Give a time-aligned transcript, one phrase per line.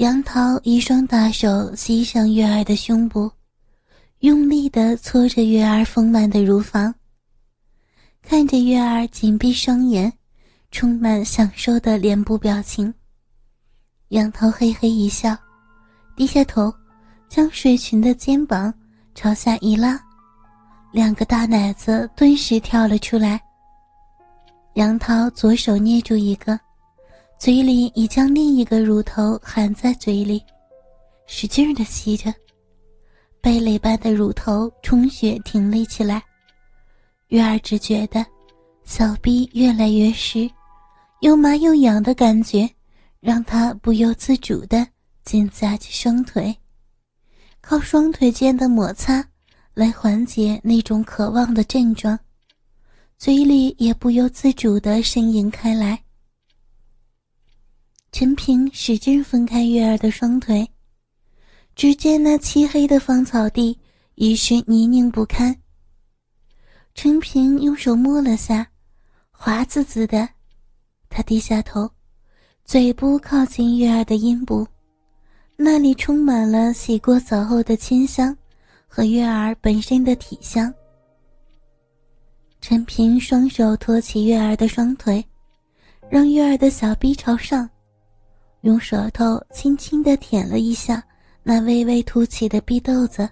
[0.00, 3.30] 杨桃一双大手袭上月儿的胸部，
[4.20, 6.94] 用力地搓着月儿丰满的乳房。
[8.22, 10.10] 看着月儿紧闭双眼，
[10.70, 12.94] 充满享受的脸部表情，
[14.08, 15.36] 杨桃嘿嘿一笑，
[16.16, 16.72] 低下头，
[17.28, 18.72] 将睡裙的肩膀
[19.14, 20.00] 朝下一拉，
[20.92, 23.38] 两个大奶子顿时跳了出来。
[24.76, 26.58] 杨桃左手捏住一个。
[27.40, 30.44] 嘴里已将另一个乳头含在嘴里，
[31.26, 32.30] 使劲的吸着，
[33.40, 36.22] 蓓蕾般的乳头充血挺立起来。
[37.28, 38.26] 月儿只觉得
[38.84, 40.50] 小臂越来越湿，
[41.20, 42.68] 又麻又痒的感觉，
[43.20, 44.86] 让她不由自主的
[45.24, 46.54] 紧夹起双腿，
[47.62, 49.24] 靠双腿间的摩擦
[49.72, 52.18] 来缓解那种渴望的症状，
[53.16, 55.98] 嘴里也不由自主的呻吟开来。
[58.12, 60.68] 陈平使劲分开月儿的双腿，
[61.76, 63.78] 只见那漆黑的芳草地
[64.16, 65.56] 已是泥泞不堪。
[66.92, 68.66] 陈平用手摸了下，
[69.30, 70.28] 滑滋滋的。
[71.08, 71.88] 他低下头，
[72.64, 74.66] 嘴部靠近月儿的阴部，
[75.56, 78.36] 那里充满了洗过澡后的清香
[78.88, 80.72] 和月儿本身的体香。
[82.60, 85.24] 陈平双手托起月儿的双腿，
[86.10, 87.70] 让月儿的小臂朝上。
[88.62, 91.02] 用舌头轻轻地舔了一下
[91.42, 93.28] 那微微凸起的逼豆子，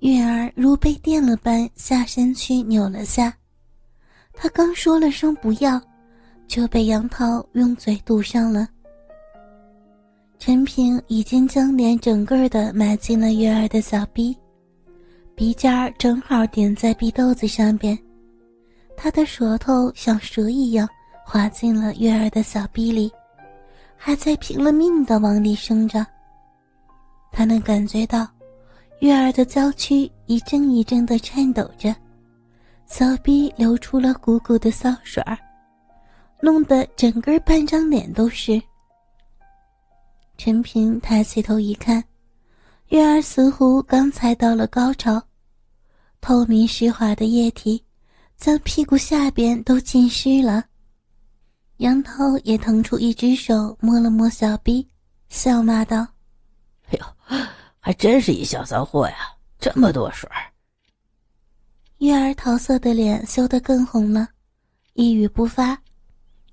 [0.00, 3.32] 月儿如被电了般下身去扭了下。
[4.32, 5.80] 他刚说了声不要，
[6.48, 8.66] 就被杨涛用嘴堵上了。
[10.38, 14.34] 陈平已经将脸整个的埋进了月儿的小逼，
[15.36, 17.96] 鼻尖儿正好点在逼豆子上边，
[18.96, 20.88] 他的舌头像蛇一样
[21.24, 23.12] 滑进了月儿的小逼里。
[24.04, 26.04] 还在拼了命的往里升着。
[27.30, 28.26] 他能感觉到，
[28.98, 31.94] 月儿的娇躯一阵一阵的颤抖着，
[32.84, 35.38] 小臂流出了鼓鼓的骚水儿，
[36.40, 38.60] 弄得整个半张脸都是。
[40.36, 42.02] 陈平抬起头一看，
[42.88, 45.22] 月儿似乎刚才到了高潮，
[46.20, 47.80] 透明湿滑的液体
[48.36, 50.64] 将屁股下边都浸湿了。
[51.82, 54.86] 杨涛也腾出一只手摸了摸小臂，
[55.28, 56.06] 笑骂道
[56.86, 57.36] ：“哎呦，
[57.80, 59.16] 还真是一小骚货呀，
[59.58, 60.30] 这么多水
[61.98, 64.28] 月儿桃色的脸羞得更红了，
[64.92, 65.76] 一语不发，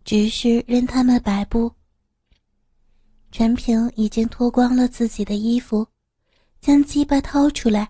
[0.03, 1.71] 只是任他们摆布。
[3.31, 5.87] 陈平已经脱光了自己的衣服，
[6.59, 7.87] 将鸡巴掏出来，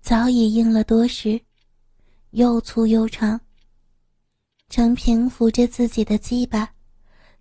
[0.00, 1.40] 早已硬了多时，
[2.30, 3.40] 又粗又长。
[4.74, 6.68] 陈平扶着自己的鸡巴，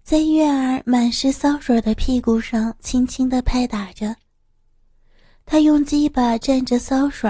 [0.03, 4.15] 在月儿满是骚水的屁股上轻轻地拍打着。
[5.43, 7.27] 他用鸡巴蘸着骚水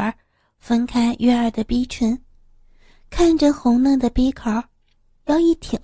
[0.59, 2.22] 分开月儿的逼唇，
[3.09, 4.52] 看着红嫩的逼口，
[5.28, 5.80] 腰一挺，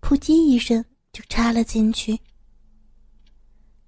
[0.00, 2.20] 扑叽一声就插了进去。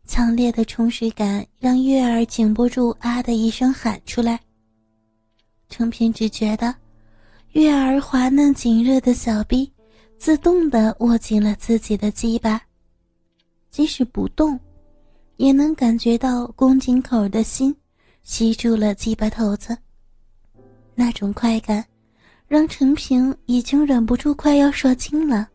[0.06, 4.40] 强烈的充实感让月儿禁不住啊的一声喊出来。
[5.68, 6.74] 陈平只觉得。
[7.52, 9.70] 月儿滑嫩紧热的小臂，
[10.16, 12.58] 自动地握紧了自己的鸡巴，
[13.70, 14.58] 即使不动，
[15.36, 17.74] 也能感觉到宫颈口的心
[18.22, 19.76] 吸住了鸡巴头子。
[20.94, 21.84] 那种快感，
[22.48, 25.46] 让陈平已经忍不住快要射精了。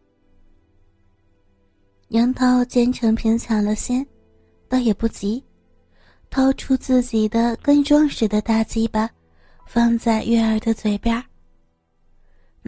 [2.10, 4.06] 杨涛见陈平抢了先，
[4.70, 5.44] 倒也不急，
[6.30, 9.10] 掏出自己的更壮实的大鸡巴，
[9.66, 11.24] 放在月儿的嘴边。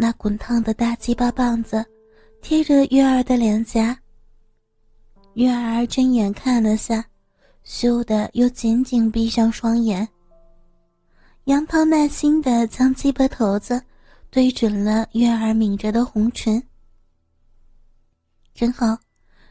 [0.02, 1.86] 那滚烫的大鸡巴棒子
[2.42, 4.00] 贴着月儿的脸颊，
[5.34, 7.06] 月儿睁眼看了下，
[7.64, 10.08] 羞得又紧紧闭上双眼。
[11.46, 13.84] 杨涛耐心地将鸡巴头子
[14.32, 16.64] 对准了月儿抿着的红唇。
[18.54, 18.98] 正好，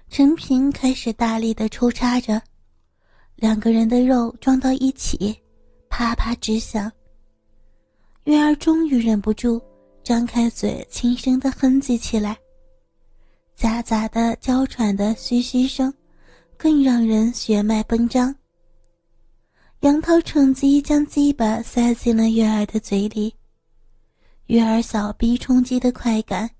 [0.08, 2.40] 陈平开始大力地抽插着，
[3.37, 5.38] 两个人的肉撞到一起，
[5.90, 6.90] 啪啪直响。
[8.25, 9.62] 月儿终于忍不住。
[10.03, 12.37] 张开嘴，轻声的哼唧起来，
[13.55, 15.93] 夹杂的娇喘的嘘嘘声，
[16.56, 18.35] 更让人血脉奔张。
[19.81, 23.33] 杨涛趁机将鸡巴塞进了月儿的嘴里，
[24.47, 26.50] 月儿小臂冲击的快感，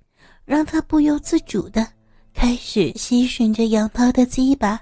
[0.45, 1.87] 让他不由自主的
[2.33, 4.81] 开始吸吮着杨涛的鸡巴。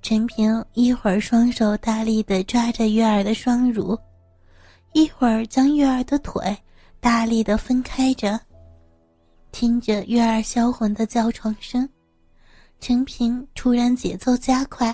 [0.00, 3.98] 陈平一会儿双手大力的抓着月儿的双乳，
[4.92, 6.56] 一会儿将月儿的腿。
[6.98, 8.40] 大力的分开着，
[9.52, 11.88] 听着月儿销魂的叫床声，
[12.80, 14.92] 陈平突然节奏加快。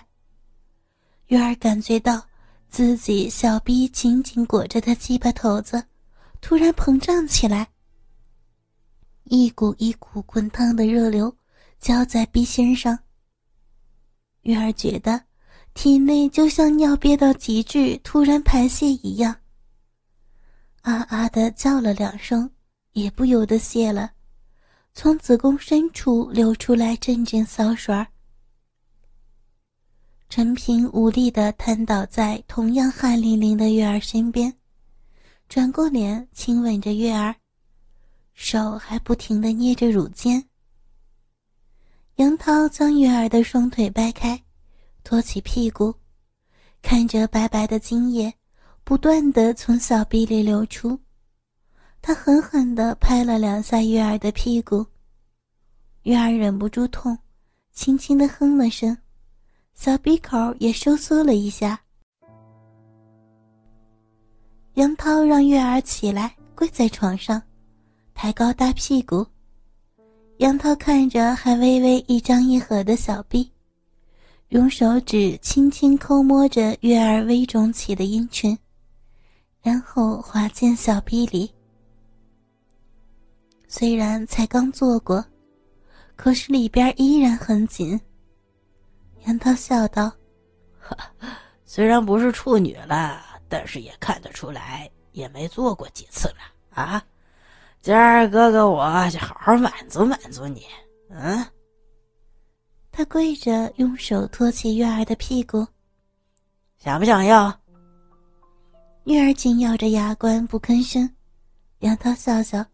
[1.28, 2.22] 月儿感觉到
[2.68, 5.82] 自己小臂紧紧裹着的鸡巴头子，
[6.42, 7.66] 突然膨胀起来，
[9.24, 11.34] 一股一股滚烫的热流
[11.80, 12.98] 浇在臂心上。
[14.42, 15.22] 月儿觉得
[15.72, 19.34] 体内就像尿憋到极致，突然排泄一样，
[20.82, 22.50] 啊啊的叫了两声，
[22.93, 24.12] 也不由得泄了，
[24.94, 28.06] 从子宫深处流出来阵阵骚水儿。
[30.29, 34.52] 陈平无力地瘫倒在同样汗淋淋的月儿身边，
[35.49, 37.37] 转过脸亲吻着月儿，
[38.34, 40.49] 手还不停地捏着乳尖。
[42.17, 44.43] 杨涛将月儿的双腿掰开，
[45.05, 45.94] 托起屁股，
[46.81, 48.34] 看着白白的精液
[48.92, 50.98] 不断地从小臂里流出，
[52.02, 54.84] 他狠狠地拍了两下月儿的屁股，
[56.02, 57.16] 月儿忍不住痛，
[57.72, 58.94] 轻轻的哼了声。
[59.72, 61.80] 小鼻口也收缩了一下。
[64.74, 67.42] 杨涛让月儿起来，跪在床上，
[68.12, 69.26] 抬高大屁股。
[70.36, 73.50] 杨涛看着还微微一张一合的小臂，
[74.50, 78.54] 用手指轻轻抠摸着月儿微肿起的阴唇，
[79.62, 81.52] 然后滑进小臂里。
[83.68, 85.24] 虽然才刚做过，
[86.16, 87.98] 可是里边依然很紧。
[89.24, 90.12] 杨涛笑道
[91.64, 97.02] ：“虽然不是处女了，但是也看得出来，也没做过几次了啊。
[97.80, 100.64] 今儿哥哥我就好好满足满足你。”
[101.08, 101.46] 嗯。
[102.90, 105.66] 他跪着，用手托起月儿的屁股，
[106.78, 107.61] 想不想要？
[109.04, 111.10] 月儿紧咬着牙关不吭声。
[111.81, 112.64] 杨涛笑笑，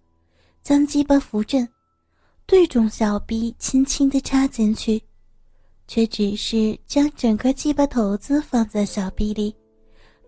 [0.63, 1.67] 将鸡巴扶正，
[2.45, 5.03] 对准小臂，轻轻的插进去。
[5.87, 9.57] 却只是将整个鸡巴头子放在小臂里，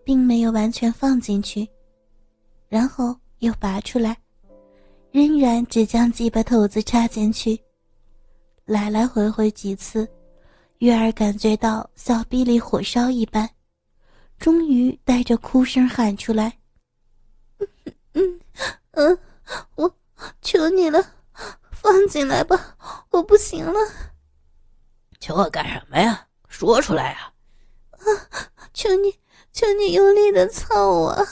[0.03, 1.69] 并没有完全放进去，
[2.67, 4.17] 然后又拔出来，
[5.11, 7.61] 仍然只将鸡巴头子插进去。
[8.65, 10.09] 来来回回几次，
[10.79, 13.47] 月儿感觉到小臂里火烧一般，
[14.41, 16.59] 终于带着哭声喊出来
[18.15, 18.41] ：“嗯
[18.93, 19.19] 嗯，
[19.75, 19.95] 我
[20.41, 21.13] 求你了，
[21.71, 22.75] 放进来吧，
[23.11, 23.79] 我不行了。”
[25.21, 26.27] 求我干什么呀？
[26.49, 27.33] 说出来呀！
[27.91, 28.01] 啊，
[28.73, 29.21] 求你，
[29.53, 31.29] 求你用力的操我！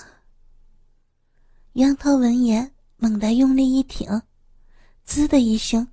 [1.73, 4.21] 杨涛闻言，猛地用力一挺，
[5.05, 5.89] 滋的一声，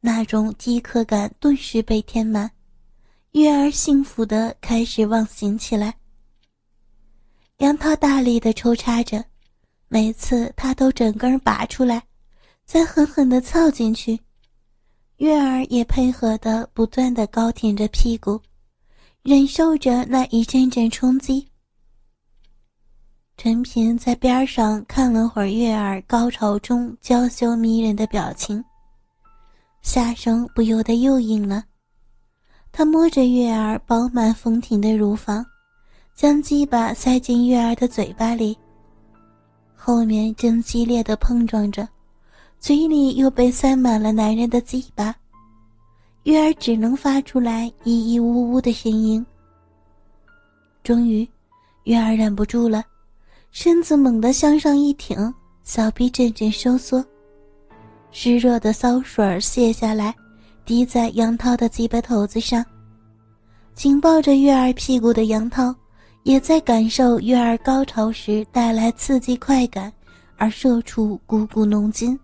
[0.00, 2.50] 那种饥渴感顿时被填满，
[3.34, 5.92] 月儿幸福的开始忘形起来。
[7.58, 9.24] 杨涛大力的抽插着，
[9.88, 12.00] 每次他都整根拔出来，
[12.64, 14.20] 再狠狠的操进去。
[15.16, 18.40] 月儿也配合的不断的高挺着屁股，
[19.22, 21.44] 忍受着那一阵阵冲击。
[23.36, 28.64] 陈平在边上看了会儿月儿高潮中娇羞迷人的表情，
[29.82, 31.64] 下身不由得又硬了。
[32.76, 35.46] 他摸着月儿饱满丰挺的乳房，
[36.12, 38.58] 将鸡巴塞进月儿的嘴巴里，
[39.76, 41.88] 后面正激烈的碰撞着。
[42.58, 45.14] 嘴里又被塞满了男人的鸡巴，
[46.24, 49.24] 月儿只能发出来咿咿呜呜的声音。
[50.82, 51.28] 终于，
[51.84, 52.82] 月儿忍不住了，
[53.52, 57.04] 身子猛地向上一挺，小臂阵阵收缩，
[58.10, 60.12] 湿热的骚水泄下来，
[60.64, 62.64] 滴在杨涛的鸡巴头子上。
[63.74, 65.74] 紧抱着月儿屁股的杨涛，
[66.22, 69.92] 也在感受月儿高潮时带来刺激快感，
[70.36, 72.18] 而射出股股浓精。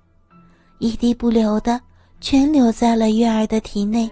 [0.79, 1.81] 一滴不留的，
[2.21, 4.09] 全留在了月儿的体内。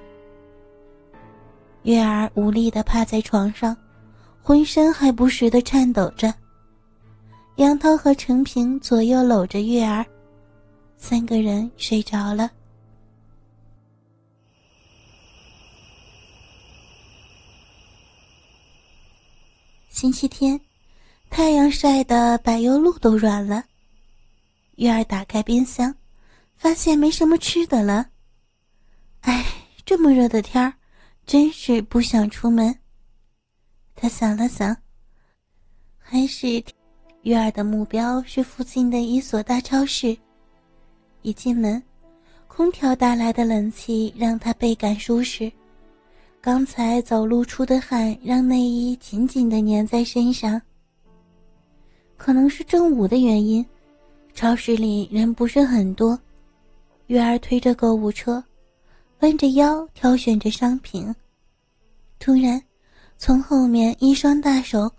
[1.84, 3.74] 月儿无力的趴在床上，
[4.42, 6.34] 浑身还不时的颤抖着。
[7.56, 10.04] 杨涛和陈平左右搂着月儿，
[10.96, 12.50] 三个人睡着了。
[19.98, 20.60] 星期天，
[21.28, 23.64] 太阳晒得柏油路都软了。
[24.76, 25.92] 月儿打开冰箱。
[26.56, 28.06] 发现没什么吃的了，
[29.22, 29.44] 哎，
[29.84, 30.72] 这么热的天儿，
[31.26, 32.78] 真是不想出门。
[33.96, 34.76] 他想了想，
[35.98, 36.62] 还是
[37.22, 40.16] 月儿的目标是附近的一所大超市。
[41.22, 41.82] 一进门，
[42.46, 45.50] 空调带来的冷气让他倍感舒适。
[46.40, 50.60] 刚才走路出的汗让内衣紧紧的粘在身上。
[52.16, 53.64] 可能是正午的原因，
[54.34, 56.18] 超市里人不是很多。
[57.08, 58.42] 月儿推着购物车，
[59.20, 61.14] 弯着腰挑选着商品。
[62.18, 62.60] 突然，
[63.16, 64.90] 从后面一双大手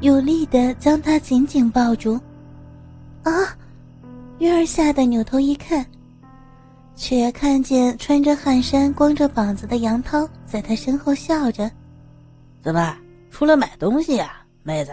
[0.00, 2.18] 有力的将她紧紧抱住。
[3.22, 3.32] 啊！
[4.38, 5.84] 月儿吓得扭头一看，
[6.96, 11.70] 却看见穿着汗衫、光着膀子的杨涛在他身后笑着
[12.62, 12.96] ：“怎么
[13.30, 14.92] 出来买东西呀，妹子？”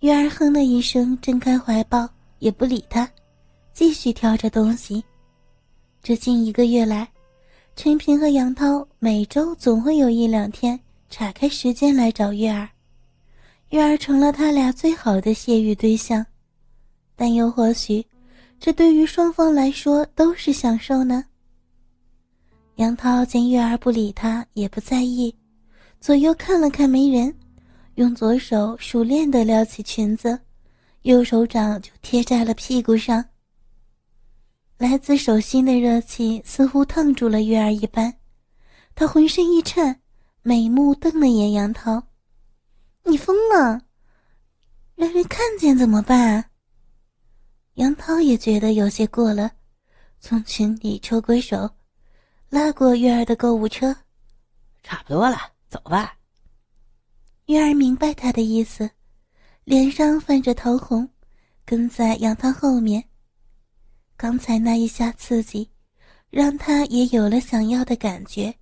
[0.00, 2.08] 月儿哼了一声，睁开怀抱，
[2.38, 3.08] 也不理他，
[3.72, 5.04] 继续挑着东西。
[6.02, 7.06] 这近一个月来，
[7.76, 10.78] 陈平和杨涛每周总会有一两天
[11.10, 12.68] 岔开时间来找月儿，
[13.70, 16.24] 月儿成了他俩最好的泄欲对象。
[17.14, 18.02] 但又或许，
[18.60, 21.24] 这对于双方来说都是享受呢。
[22.74, 25.34] 杨涛见月儿不理他，也不在意，
[25.98, 27.34] 左右看了看没人，
[27.94, 30.38] 用左手熟练地撩起裙子，
[31.02, 33.24] 右手掌就贴在了屁股上。
[34.76, 38.14] 来自手心的热气似乎烫住了月儿一般，
[38.94, 39.98] 她浑身一颤，
[40.42, 42.02] 美目瞪了眼杨涛
[43.04, 43.80] ：“你疯了？
[44.96, 46.44] 让人看见怎么办？”
[47.74, 49.52] 杨涛也觉得有些过了，
[50.18, 51.70] 从群里抽回手，
[52.48, 53.94] 拉过月儿的购物车，
[54.82, 55.36] 差不多了，
[55.68, 56.16] 走吧。
[57.46, 58.90] 月儿明白他的意思，
[59.64, 61.08] 脸上泛着桃红，
[61.64, 63.02] 跟在杨涛后面。
[64.16, 65.70] 刚才那一下刺激，
[66.28, 68.54] 让他也有了想要的感觉。